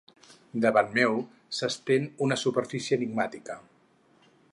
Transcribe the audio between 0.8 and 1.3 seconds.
meu